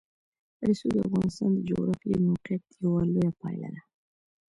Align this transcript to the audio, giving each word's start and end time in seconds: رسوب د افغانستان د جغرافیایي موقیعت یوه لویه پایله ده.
رسوب 0.67 0.91
د 0.95 0.97
افغانستان 1.07 1.49
د 1.53 1.59
جغرافیایي 1.69 2.25
موقیعت 2.29 2.63
یوه 2.83 3.01
لویه 3.11 3.31
پایله 3.41 3.67
ده. 3.73 3.81